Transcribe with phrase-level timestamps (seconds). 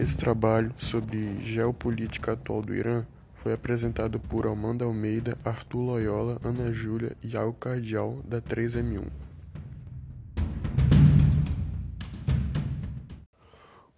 [0.00, 6.72] Esse trabalho sobre geopolítica atual do Irã foi apresentado por Amanda Almeida, Arthur Loyola, Ana
[6.72, 9.04] Júlia e Iago Cardial, da 3M1.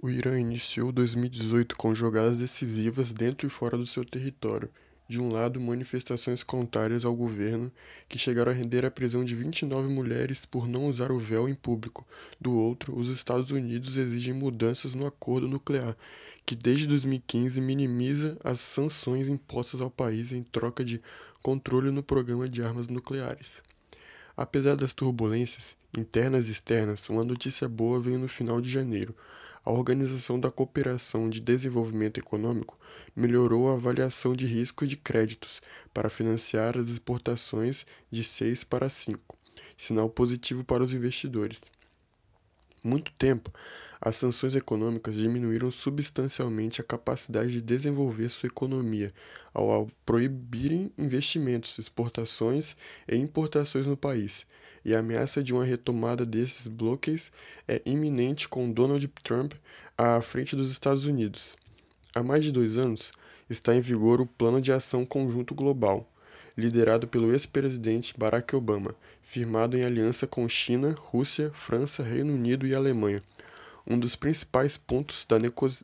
[0.00, 4.70] O Irã iniciou 2018 com jogadas decisivas dentro e fora do seu território.
[5.08, 7.72] De um lado, manifestações contrárias ao governo,
[8.06, 11.54] que chegaram a render a prisão de 29 mulheres por não usar o véu em
[11.54, 12.06] público.
[12.38, 15.96] Do outro, os Estados Unidos exigem mudanças no acordo nuclear,
[16.44, 21.00] que desde 2015 minimiza as sanções impostas ao país em troca de
[21.42, 23.62] controle no programa de armas nucleares.
[24.36, 29.14] Apesar das turbulências internas e externas, uma notícia boa veio no final de janeiro.
[29.68, 32.80] A Organização da Cooperação de Desenvolvimento Econômico
[33.14, 35.60] melhorou a avaliação de risco de créditos
[35.92, 39.36] para financiar as exportações de 6 para 5,
[39.76, 41.60] sinal positivo para os investidores.
[42.82, 43.52] Muito tempo,
[44.00, 49.12] as sanções econômicas diminuíram substancialmente a capacidade de desenvolver sua economia
[49.52, 52.74] ao proibirem investimentos, exportações
[53.06, 54.46] e importações no país
[54.84, 57.30] e a ameaça de uma retomada desses bloqueios
[57.66, 59.52] é iminente com Donald Trump
[59.96, 61.54] à frente dos Estados Unidos.
[62.14, 63.12] Há mais de dois anos
[63.48, 66.10] está em vigor o Plano de Ação Conjunto Global,
[66.56, 72.74] liderado pelo ex-presidente Barack Obama, firmado em aliança com China, Rússia, França, Reino Unido e
[72.74, 73.22] Alemanha.
[73.86, 75.38] Um dos principais pontos da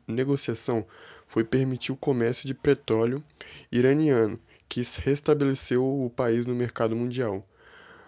[0.07, 0.85] negociação
[1.27, 3.23] foi permitir o comércio de petróleo
[3.71, 7.47] iraniano, que restabeleceu o país no mercado mundial.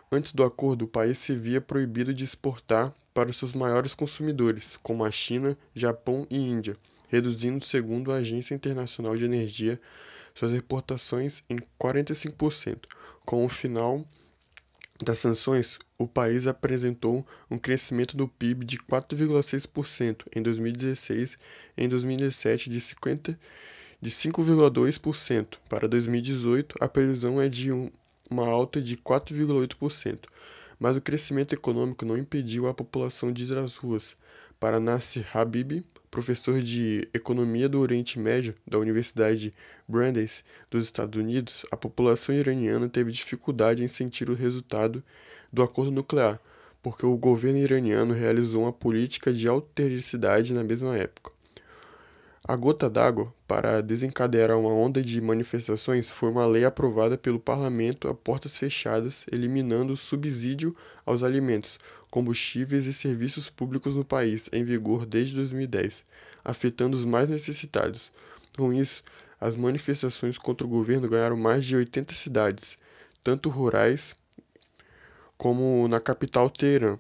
[0.09, 4.77] Antes do acordo, o país se via proibido de exportar para os seus maiores consumidores,
[4.81, 6.77] como a China, Japão e Índia,
[7.09, 9.79] reduzindo, segundo a Agência Internacional de Energia,
[10.33, 12.85] suas exportações em 45%.
[13.25, 14.05] Com o final
[15.03, 21.37] das sanções, o país apresentou um crescimento do PIB de 4,6% em 2016
[21.75, 23.39] e em 2017 de 50
[24.01, 25.57] de 5,2%.
[25.67, 27.91] Para 2018, a previsão é de um
[28.29, 30.25] uma alta de 4,8%,
[30.79, 34.15] mas o crescimento econômico não impediu a população de ir às ruas.
[34.59, 39.53] Para Nasser Habib, professor de Economia do Oriente Médio da Universidade
[39.87, 45.03] Brandeis dos Estados Unidos, a população iraniana teve dificuldade em sentir o resultado
[45.51, 46.39] do acordo nuclear,
[46.81, 51.36] porque o governo iraniano realizou uma política de autericidade na mesma época.
[52.49, 58.07] A gota d'água para desencadear uma onda de manifestações foi uma lei aprovada pelo parlamento
[58.07, 60.73] a portas fechadas, eliminando o subsídio
[61.05, 61.77] aos alimentos,
[62.09, 66.05] combustíveis e serviços públicos no país, em vigor desde 2010,
[66.41, 68.09] afetando os mais necessitados.
[68.57, 69.03] Com isso,
[69.41, 72.77] as manifestações contra o governo ganharam mais de 80 cidades,
[73.25, 74.15] tanto rurais
[75.37, 76.97] como na capital Teherã.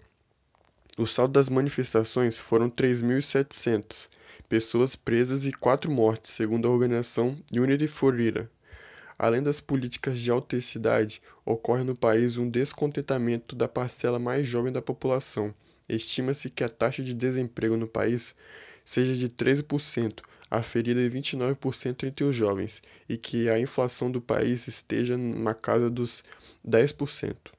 [0.97, 4.09] O saldo das manifestações foram 3.700
[4.47, 8.49] pessoas presas e quatro mortes, segundo a organização Unity for Ira.
[9.19, 14.81] Além das políticas de autenticidade, ocorre no país um descontentamento da parcela mais jovem da
[14.81, 15.53] população.
[15.89, 18.35] Estima-se que a taxa de desemprego no país
[18.85, 20.19] seja de 13%,
[20.49, 25.89] aferida em 29% entre os jovens, e que a inflação do país esteja na casa
[25.89, 26.23] dos
[26.65, 27.56] 10%.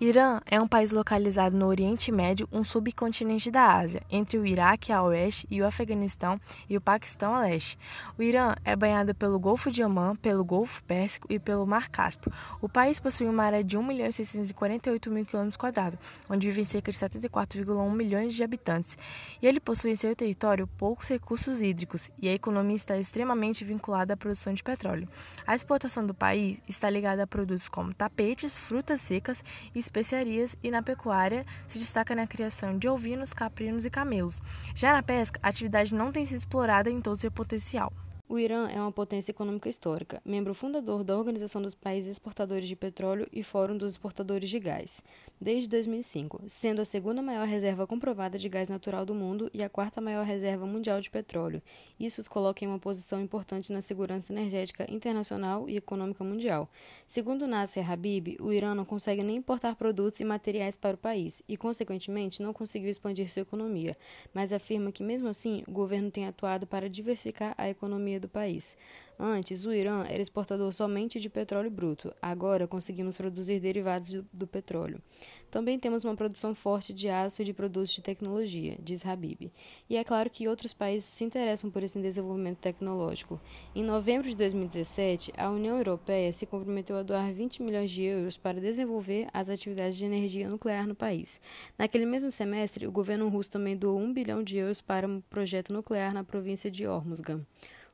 [0.00, 4.92] Irã é um país localizado no Oriente Médio, um subcontinente da Ásia, entre o Iraque
[4.92, 7.76] a oeste e o Afeganistão e o Paquistão a leste.
[8.16, 12.32] O Irã é banhado pelo Golfo de Omã, pelo Golfo Pérsico e pelo Mar Cáspio.
[12.60, 15.98] O país possui uma área de 1.648.000 mil km,
[16.30, 18.96] onde vivem cerca de 74,1 milhões de habitantes.
[19.42, 24.14] E ele possui em seu território poucos recursos hídricos e a economia está extremamente vinculada
[24.14, 25.08] à produção de petróleo.
[25.44, 29.42] A exportação do país está ligada a produtos como tapetes, frutas secas
[29.74, 34.40] e especiarias e na pecuária se destaca na criação de ovinos, caprinos e camelos.
[34.74, 37.92] Já na pesca, a atividade não tem sido explorada em todo seu potencial.
[38.30, 42.76] O Irã é uma potência econômica histórica, membro fundador da Organização dos Países Exportadores de
[42.76, 45.02] Petróleo e Fórum dos Exportadores de Gás,
[45.40, 49.68] desde 2005, sendo a segunda maior reserva comprovada de gás natural do mundo e a
[49.70, 51.62] quarta maior reserva mundial de petróleo.
[51.98, 56.68] Isso os coloca em uma posição importante na segurança energética internacional e econômica mundial.
[57.06, 61.42] Segundo Nasser Habib, o Irã não consegue nem importar produtos e materiais para o país
[61.48, 63.96] e, consequentemente, não conseguiu expandir sua economia,
[64.34, 68.28] mas afirma que, mesmo assim, o governo tem atuado para diversificar a economia economia do
[68.28, 68.76] país.
[69.20, 72.14] Antes, o Irã era exportador somente de petróleo bruto.
[72.22, 75.02] Agora, conseguimos produzir derivados do, do, petróleo.
[75.50, 79.50] Também temos uma produção forte de aço e de produtos de tecnologia, diz Habib.
[79.90, 83.40] E é claro que outros países se interessam por esse desenvolvimento tecnológico.
[83.74, 88.36] Em novembro de 2017, a União Europeia se comprometeu a doar 20 milhões de euros
[88.36, 91.40] para desenvolver as atividades de energia nuclear no país.
[91.76, 95.72] Naquele mesmo semestre, o governo russo também doou 1 bilhão de euros para um projeto
[95.72, 97.44] nuclear na província de Hormuzgan.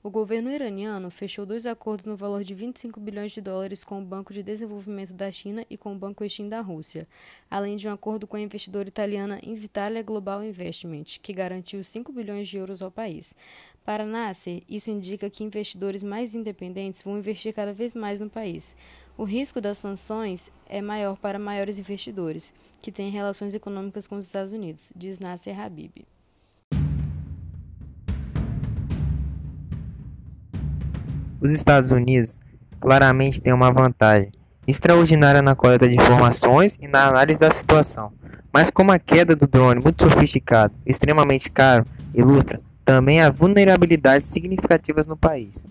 [0.06, 4.04] O governo iraniano fechou dois acordos no valor de 25 bilhões de dólares com o
[4.04, 7.08] Banco de Desenvolvimento da China e com o Banco Exim da Rússia,
[7.50, 12.48] além de um acordo com a investidora italiana Invitalia Global Investment, que garantiu 5 bilhões
[12.48, 13.34] de euros ao país.
[13.82, 18.76] Para Nasser, isso indica que investidores mais independentes vão investir cada vez mais no país.
[19.16, 22.52] O risco das sanções é maior para maiores investidores,
[22.82, 26.04] que têm relações econômicas com os Estados Unidos, diz Nasser Habib.
[31.44, 32.40] Os Estados Unidos
[32.80, 34.30] claramente têm uma vantagem
[34.66, 38.14] extraordinária na coleta de informações e na análise da situação.
[38.50, 45.06] Mas como a queda do drone muito sofisticado, extremamente caro, ilustra também há vulnerabilidades significativas
[45.06, 45.66] no país.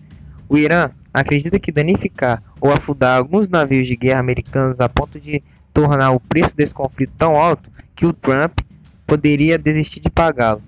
[0.48, 5.42] O Irã acredita que danificar ou afundar alguns navios de guerra americanos a ponto de
[5.72, 8.60] tornar o preço desse conflito tão alto que o Trump
[9.04, 10.62] poderia desistir de pagá-lo.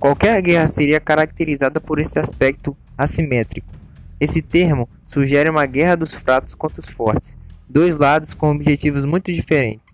[0.00, 3.81] Qualquer guerra seria caracterizada por esse aspecto assimétrico.
[4.22, 7.36] Esse termo sugere uma guerra dos fracos contra os fortes,
[7.68, 9.92] dois lados com objetivos muito diferentes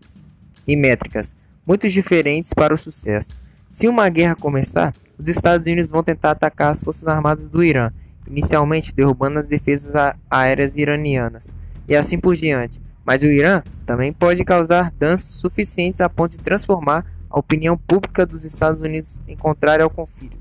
[0.66, 1.34] e métricas
[1.66, 3.34] muito diferentes para o sucesso.
[3.70, 7.90] Se uma guerra começar, os Estados Unidos vão tentar atacar as forças armadas do Irã,
[8.26, 9.94] inicialmente derrubando as defesas
[10.28, 11.56] aéreas iranianas,
[11.88, 12.82] e assim por diante.
[13.06, 18.26] Mas o Irã também pode causar danos suficientes a ponto de transformar a opinião pública
[18.26, 20.36] dos Estados Unidos em contrária ao conflito.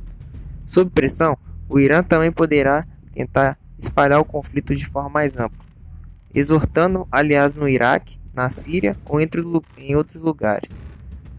[0.66, 1.38] Sob pressão,
[1.69, 5.63] o Irã também poderá tentar espalhar o conflito de forma mais ampla,
[6.33, 9.41] exortando aliás no Iraque, na Síria ou entre,
[9.77, 10.79] em outros lugares,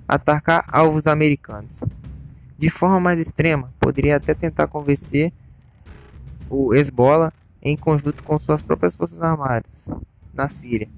[0.07, 1.83] atacar alvos americanos.
[2.57, 5.33] De forma mais extrema, poderia até tentar convencer
[6.51, 7.33] o Hezbollah,
[7.63, 9.91] em conjunto com suas próprias forças armadas
[10.33, 10.89] na Síria,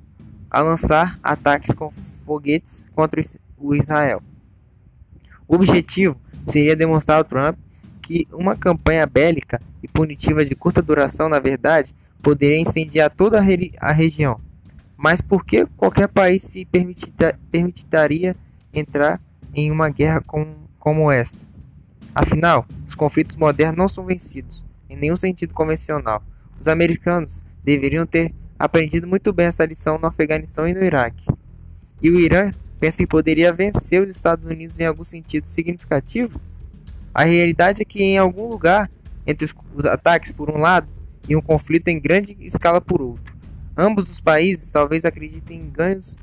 [0.50, 3.20] a lançar ataques com foguetes contra
[3.58, 4.22] o Israel.
[5.48, 6.16] O objetivo
[6.46, 7.58] seria demonstrar ao Trump
[8.10, 13.44] que uma campanha bélica e punitiva de curta duração, na verdade, poderia incendiar toda a,
[13.78, 14.40] a região.
[14.96, 16.66] Mas por que qualquer país se
[17.52, 18.36] permitiria
[18.74, 19.20] entrar
[19.54, 21.46] em uma guerra com, como essa?
[22.12, 26.20] Afinal, os conflitos modernos não são vencidos, em nenhum sentido convencional.
[26.58, 31.26] Os americanos deveriam ter aprendido muito bem essa lição no Afeganistão e no Iraque.
[32.02, 36.40] E o Irã pensa que poderia vencer os Estados Unidos em algum sentido significativo?
[37.12, 38.90] A realidade é que em algum lugar
[39.26, 40.88] entre os, ataques por um lado
[41.28, 43.36] e um conflito em grande escala por outro,
[43.76, 46.18] ambos os países talvez acreditem em ganhos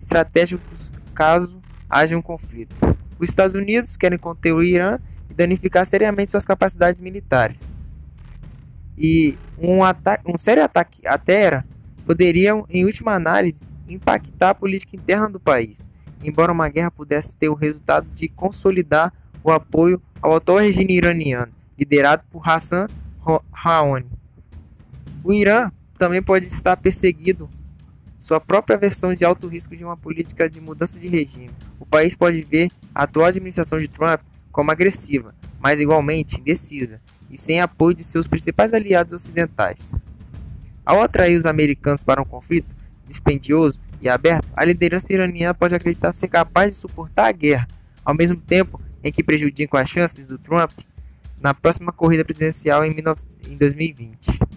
[0.00, 2.74] estratégicos caso haja um conflito.
[3.18, 4.98] Os Estados Unidos querem conter o Irã
[5.28, 7.72] e danificar seriamente suas capacidades militares.
[8.96, 9.78] E um,
[10.26, 11.66] um sério ataque à Terra
[12.06, 15.90] poderia, em última análise, impactar a política interna do país,
[16.22, 19.12] embora uma guerra pudesse ter o resultado de consolidar
[19.42, 22.86] o apoio ao atual regime iraniano, liderado por Hassan
[23.20, 24.10] Rouhani.
[25.22, 27.48] O Irã também pode estar perseguindo
[28.16, 31.50] sua própria versão de alto risco de uma política de mudança de regime.
[31.78, 34.20] O país pode ver a atual administração de Trump
[34.50, 37.00] como agressiva, mas igualmente indecisa
[37.30, 39.94] e sem apoio de seus principais aliados ocidentais.
[40.84, 42.74] Ao atrair os americanos para um conflito
[43.06, 47.68] dispendioso e aberto, a liderança iraniana pode acreditar ser capaz de suportar a guerra,
[48.04, 50.72] ao mesmo tempo em que prejudicam as chances do Trump
[51.40, 52.94] na próxima corrida presidencial em
[53.56, 54.47] 2020.